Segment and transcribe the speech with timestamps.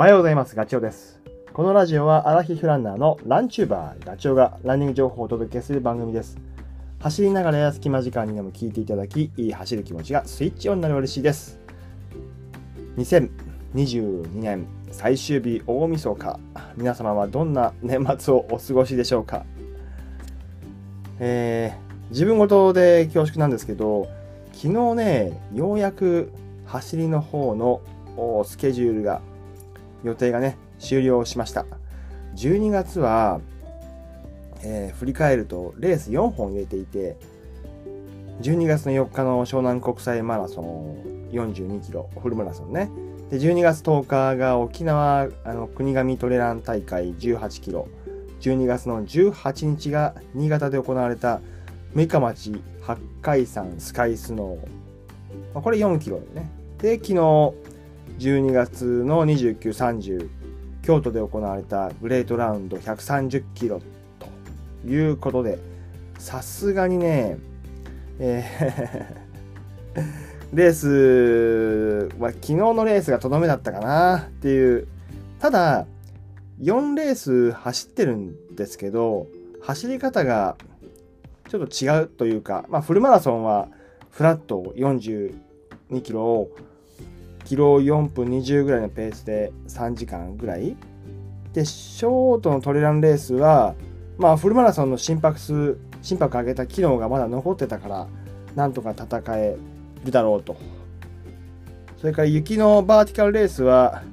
[0.00, 0.56] おはようございます。
[0.56, 1.20] ガチョウです。
[1.52, 6.38] このラジオはアラヒフランナーのランチューバーガチョウがランニング情報をお届けする番組です。
[7.00, 11.60] 走りながらや隙間時間にでも聞いていただき、いい走る気持ちがスイッチオンになる嬉しいです。
[12.96, 16.40] 2022年最終日大晦日。
[16.78, 19.44] 皆様はどんな年末をお過ごしでしょうか？
[21.18, 24.08] えー、自分事で恐縮なんですけど、
[24.54, 26.32] 昨日ね、ようやく
[26.64, 27.82] 走りの方の
[28.46, 29.20] スケジュールが
[30.04, 31.66] 予定がね、終了しました。
[32.36, 33.40] 12月は、
[34.62, 37.16] えー振り返るとレース4本入れていて、
[38.42, 42.90] 12月の4日の湘南国際マラソン42キロ、フルマラソンね。
[43.30, 47.88] で、12月10日が沖縄あの国頭トレラン大会18キロ。
[48.40, 51.40] 12月の18日が新潟で行われた
[51.92, 54.58] メカ町八海山スカイスノー。
[55.54, 56.50] まあこれ4キロでね。
[56.78, 57.54] で、昨日
[58.20, 60.28] 12月の29、30、
[60.82, 63.80] 京都で行われたグレートラウンド130キロ
[64.18, 65.58] ということで、
[66.18, 67.38] さすがにね、
[68.18, 70.00] えー
[70.52, 74.86] レースは昨日のレースがとどめだったかなっていう。
[75.38, 75.86] ただ、
[76.60, 79.28] 4レース走ってるんですけど、
[79.62, 80.56] 走り方が
[81.48, 83.68] ちょっと違うというか、まあフルマラソンは
[84.10, 85.32] フラット42
[86.02, 86.50] キロを
[87.50, 90.76] キロ4分20ぐらいのペースで3時間ぐらい。
[91.52, 93.74] でショートのトレランレースは
[94.18, 98.06] まあフルマラソンの心拍数心拍上げた機能がまだ残ってたから
[98.54, 99.56] なんとか戦え
[100.04, 100.56] るだろうと。
[101.98, 104.04] それから雪のバーティカルレースは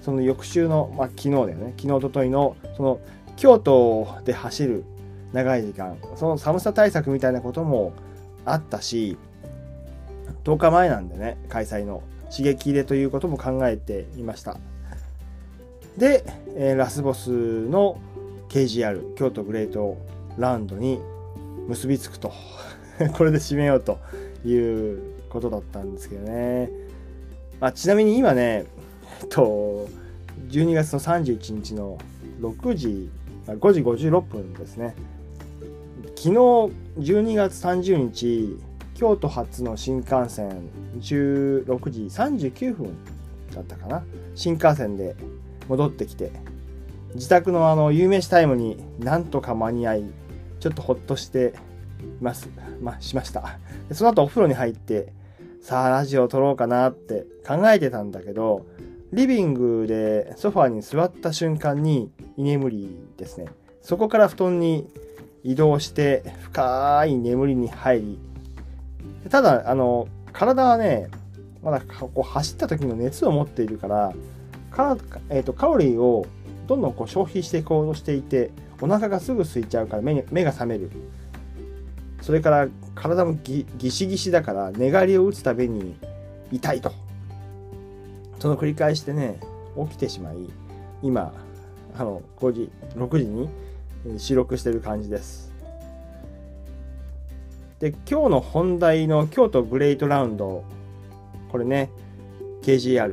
[0.00, 1.74] その翌週の、まあ、昨日だよね。
[1.76, 3.00] 昨日おとといのその
[3.36, 4.84] 京都で走る
[5.34, 7.92] 長い時間その寒さ対策みたいなことも
[8.46, 9.18] あったし
[10.44, 12.02] 10日前なんでね開催の。
[12.34, 14.56] 刺激入れということも考えていました。
[15.98, 16.24] で、
[16.56, 18.00] えーラスボスの
[18.48, 19.98] KGR 京都グレート
[20.38, 20.98] ラウンドに
[21.68, 22.32] 結びつくと。
[23.16, 23.98] これで締めようと
[24.44, 26.70] いうことだったんですけどね、
[27.60, 28.66] まあ、ちなみに今ね
[29.22, 29.88] えっと
[30.48, 31.98] 12月の31日の
[32.40, 33.10] 6時
[33.46, 34.94] 5時56分ですね。
[36.16, 36.30] 昨日
[36.98, 38.56] 12月30日
[39.02, 40.70] 京都発の新幹線
[41.00, 42.96] 16時39分
[43.52, 44.04] だったかな。
[44.36, 45.16] 新幹線で
[45.66, 46.30] 戻ってきて
[47.16, 50.04] 自宅のあの夕飯タイムになんとか間に合い
[50.60, 51.52] ちょっとほっとして
[52.20, 52.48] います、
[52.80, 53.58] まあ、しました。
[53.90, 55.12] その後お風呂に入って
[55.60, 58.66] さあラジオを撮ろうかなって考えてたんだけど
[59.12, 63.46] リビングでソファーに座った瞬間に居眠りですね。
[63.80, 64.86] そこから布団に
[65.42, 68.31] 移動して深い眠りに入り
[69.30, 71.08] ただあの体はね
[71.62, 74.12] まだこう走った時の熱を持っているから
[74.70, 74.96] か、
[75.28, 76.26] えー、とカロリーを
[76.66, 78.50] どんどんこう消費していこうとしていて
[78.80, 80.90] お腹がすぐ空いちゃうから目目が覚める。
[82.20, 85.96] それから体もぎぎしぎしだから寝返りを打つたびに
[86.50, 86.92] 痛いと。
[88.38, 89.38] その繰り返しでね
[89.88, 90.36] 起きてしまい
[91.02, 91.32] 今
[91.96, 93.48] あの5時6時に
[94.18, 95.51] 収録してる感じです。
[97.82, 100.62] で今日の本題の京都グレートラウンド
[101.50, 101.90] これね
[102.62, 103.12] KGR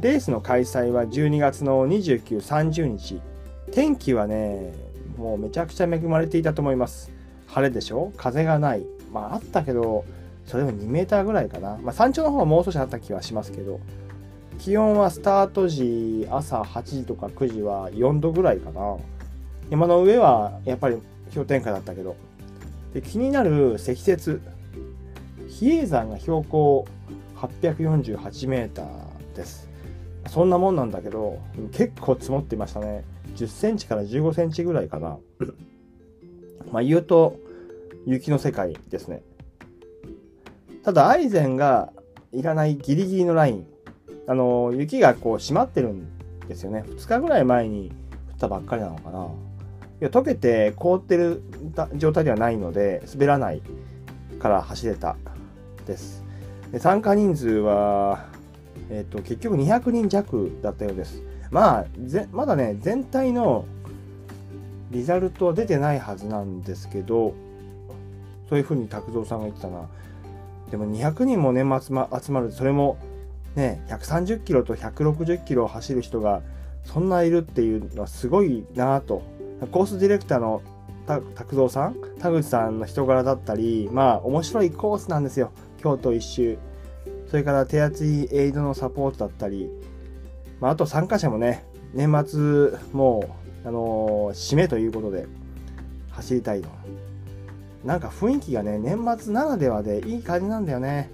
[0.00, 3.20] レースの開催は12月の29、30日。
[3.72, 4.72] 天気はね
[5.16, 7.10] もうめちゃくちゃ恵まれていたと思います。
[7.48, 8.12] 晴れでしょ？
[8.16, 8.86] 風がない。
[9.12, 10.04] まああったけど
[10.46, 13.80] それでも2メーターぐらいかな、まあ、山頂の方はもう少しあった気はしますけど。
[14.60, 18.96] 気温はスタート時朝8時とか9時は4度ぐらいかな。
[19.70, 20.98] 山の上はやっぱり
[21.34, 22.14] 氷点下だったけど。
[22.92, 24.40] で気になる積雪。
[25.48, 26.86] 比叡山が標高
[27.36, 29.68] 848メーターです。
[30.28, 31.38] そんなもんなんだけど
[31.72, 33.04] 結構積もっていましたね。
[33.36, 35.18] 10センチから15センチぐらいかな。
[36.70, 37.36] まあ言うと
[38.06, 39.22] 雪の世界ですね。
[40.84, 41.92] ただアイゼンが
[42.32, 43.66] いらないギリギリのライン。
[44.26, 46.06] あの雪がこう締まってるん
[46.46, 46.84] ですよね。
[46.86, 47.90] 2日ぐらい前に
[48.32, 49.24] 降ったばっかりなのかな。
[49.24, 49.28] い
[50.00, 51.42] や溶けて凍ってる
[51.96, 53.62] 状態ではないので滑らない
[54.38, 55.16] から走れた
[55.86, 56.24] です。
[56.72, 58.26] で参加人数は、
[58.90, 61.22] えっと結局200人弱だったようです。
[61.50, 63.64] まあぜまだね全体の
[64.90, 67.34] リザルトは出てないはずなんですけど
[68.48, 69.88] そういうふうに拓三さんが言ってたな。
[70.70, 72.98] でも200人も年末、ま、集まるそれも
[73.56, 76.42] ね130キロと160キロを走る人が
[76.84, 79.22] そんないるっていうのはすごいなと
[79.66, 80.62] コースディレクターの
[81.06, 86.58] 拓三さん田口さんの人柄だったりまあ面白いコースなんですよ京都一周
[87.30, 89.70] それから手厚いエイドのサポートだったり
[90.60, 91.64] まあ、あと参加者もね、
[91.94, 95.26] 年末もう、あのー、締めということで
[96.10, 96.68] 走りたいと。
[97.84, 101.10] なんか雰囲気がね、年末ならではでいい感じなんだよね。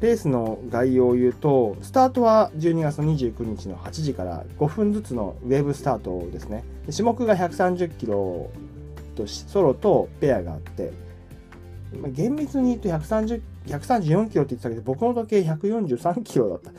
[0.00, 6.64] レースの概要を言うと、スタートは12月29日の8時から5分ずつのウェーブスタートですね。
[6.90, 8.50] 種目が130キロ
[9.14, 10.92] とソロとペアがあって、
[12.12, 16.72] 厳密に言うと130 134キロって言ってたけど、僕の時計143キロだった。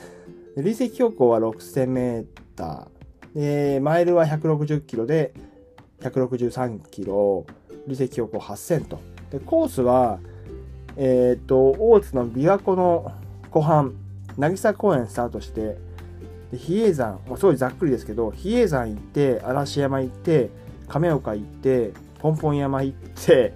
[0.57, 2.25] 累積標高は6000メー
[2.56, 3.75] ター。
[3.75, 5.33] で、マイルは160キロで、
[6.01, 7.45] 163キロ、
[7.88, 9.00] 累積標高8000と。
[9.31, 10.19] で、コースは、
[10.97, 13.11] えっ、ー、と、大津の琵琶湖の
[13.49, 13.91] 湖畔、
[14.38, 15.77] 渚公園スタートして、
[16.51, 20.49] で比叡山、まあ、すごいざっくりですけど、比叡山行って、嵐山行って、
[20.88, 23.53] 亀岡行って、ポンポン山行って、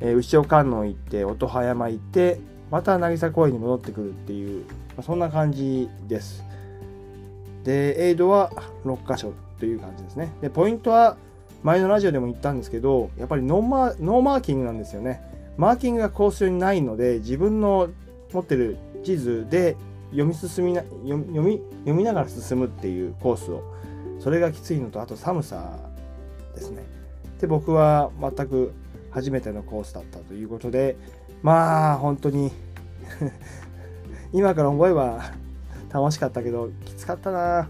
[0.00, 2.38] えー、牛尾観音行って、音羽山行って、
[2.70, 6.44] また渚公園に戻ってくるっていう、まあ、そんな感じです。
[7.64, 8.50] で、エイドは
[8.84, 10.32] 6箇所という感じですね。
[10.42, 11.16] で、ポイントは
[11.62, 15.22] 前のラジオでも言ったんですけど、やっぱりノーマノーマーキングなんですよね。
[15.56, 17.88] マーキングがコース上にないので、自分の
[18.32, 19.76] 持ってる地図で
[20.10, 23.62] 読み進みな読み読みながら進むっていうコースを、
[24.20, 25.78] それがきついのと、あと寒さ
[26.54, 26.84] ですね。
[27.40, 28.72] で、僕は全く
[29.10, 30.96] 初めてのコースだったということで、
[31.42, 32.50] まあ本当に
[34.32, 35.32] 今から思えば
[35.92, 37.68] 楽しかったけどきつかったな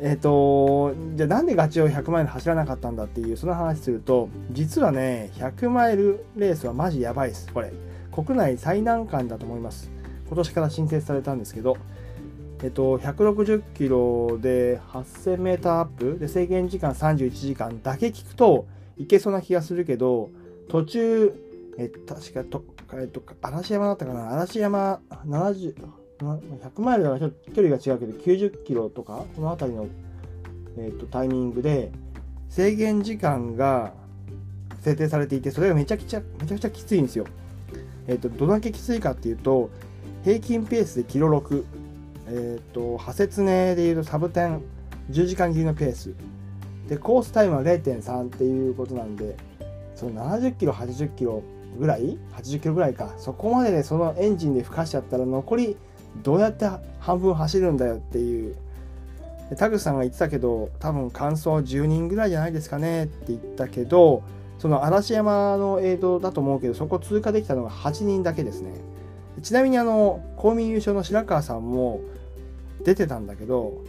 [0.00, 7.72] えっ、ー、とじゃあなんでガチを100マイル走らなかったんだっていうその話すると実はね100マイルレースはマジやばいですこれ。
[8.12, 9.90] 国内最難関だと思います。
[10.28, 11.76] 今年から新設されたんですけど
[12.62, 18.66] えっと、160キロで8000メーターアップで制限時間31時間だけ聞くと
[18.96, 20.30] いけそうな気がするけど
[20.70, 21.34] 途中
[21.76, 22.64] え確かと、
[22.94, 24.32] えっと、嵐山だったかな？
[24.32, 25.74] 嵐山70、
[26.18, 29.86] 100マイルだからちょっと距離が違うけど、90キロとか、この辺りの、
[30.78, 31.92] えっと、タイミングで、
[32.48, 33.92] 制限時間が
[34.80, 37.26] 設定されていて、それがめちゃくちゃ、めちゃくちゃきついんですよ。
[38.06, 39.70] えっと、どだけきついかっていうと、
[40.24, 41.64] 平均ペースでキロ6、
[42.28, 44.60] えっと、派切ねでいうとサブ10、
[45.10, 46.14] 10時間切りのペース。
[46.88, 49.36] で、コースタイムは0.3っていうことなんで、
[49.94, 51.42] その70キロ、80キロ
[51.78, 55.76] ぐらい？80キロぐらいかそこまででそのエンジンで吹かしちゃったら残り
[56.22, 56.68] どうやって
[57.00, 58.56] 半分走るんだよっていう。
[59.56, 64.22] 田口さんが言ってたけど多分完走10人ぐらいじゃないですかねって言ったけど
[64.58, 68.72] その嵐山の映像だと思うけどそこ通過できたのが8人だけですね。
[69.42, 72.00] ちなみにあの公民優勝の白川さんも
[72.84, 73.82] 出てたんだけど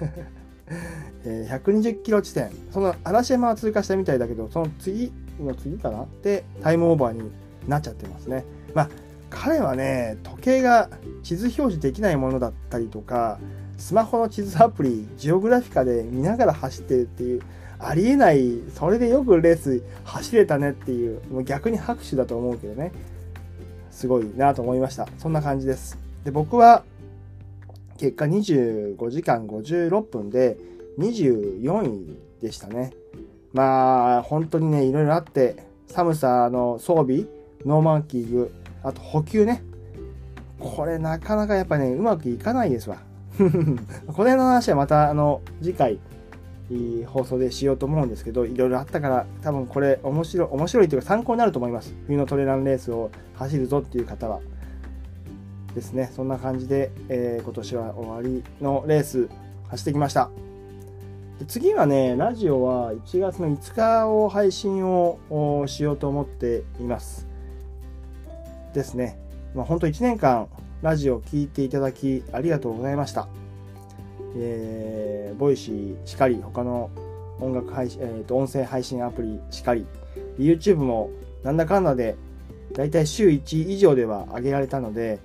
[1.24, 2.50] 120キロ地点。
[2.70, 6.02] その嵐山は通過したみたいだけどその次の次かな？
[6.02, 7.30] ってタイムオーバーに
[7.68, 8.44] なっちゃってますね。
[8.74, 8.88] まあ
[9.34, 10.88] 彼はね時計が
[11.22, 13.38] 地図表示できないものだったりとか
[13.78, 17.42] スマホの地図アプリジオグラフィカで見ながら走ってるっていう
[17.78, 22.92] ありえないそれでよくレース走れたねっていうもう逆に拍手だと思うけどね。
[23.90, 25.06] すごいなと思いました。
[25.18, 25.98] そんな感じです。
[26.24, 26.84] で僕は
[27.98, 30.56] 結果25時間56分で
[30.98, 32.92] 24位でしたね。
[33.52, 35.56] まあ、本当にね、いろいろあって、
[35.86, 37.26] 寒さの装備、
[37.66, 38.52] ノーマンキング、
[38.82, 39.62] あと補給ね。
[40.58, 42.98] これなかなかやっぱね、うまくいかないですわ。
[43.38, 43.50] この
[44.12, 45.98] 辺の話はまた、あの、次回、
[47.06, 51.94] 放送でしようと思うんですけど、いろいろあったから、多分これ面白い、面白いというか参考になると思います。
[52.06, 54.40] 冬のトレランレースを走るぞっていう方は。
[55.74, 56.10] ですね。
[56.14, 59.28] そんな感じで、えー、今年は終わりのレース
[59.68, 60.30] 走ってきました。
[61.48, 65.18] 次はね、ラジオは1月の5日を配信を
[65.66, 67.31] しようと思っています。
[68.72, 69.18] ですね。
[69.54, 70.48] まあ、本当1年間
[70.82, 73.28] ラジオを聴いていただきありがとうございました。
[74.36, 76.90] えー、 Voicy しかり、他の
[77.40, 79.86] 音楽配信、えー、と音声配信アプリしかり、
[80.38, 81.10] YouTube も
[81.42, 82.16] なんだかんだで
[82.72, 85.18] だいたい週1以上では上げられたので、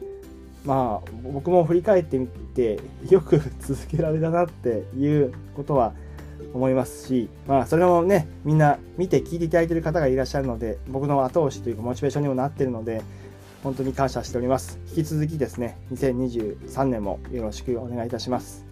[0.65, 5.93] まあ僕も振り返ってみてよく続けられたなっていうことは
[6.53, 13.01] 思いますし、まあ、それもね、みんな見て聞いていただいている方がいらっしゃるので、僕の後押しというか、モチベーションにもなっているので、
[13.63, 14.79] 本当に感謝しております。
[14.89, 18.65] 引き続きですね、2023年もよろしくお願いいたします。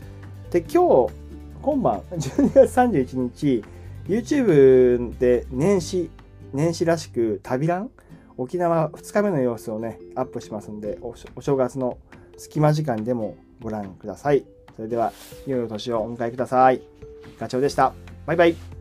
[0.52, 1.14] で、今日、
[1.62, 3.64] 今晩、 12月31日、
[4.08, 6.10] YouTube で年始、
[6.54, 7.90] 年始らしく旅ラン
[8.38, 11.98] 沖縄2日目の様子をね、アップしますんで、お正月の
[12.38, 14.46] 隙間時間でもご覧ください。
[14.76, 15.14] それでは、
[15.48, 16.82] 良いお年をお迎えください。
[17.40, 17.94] ガチョウでした。
[18.26, 18.75] バイバイ。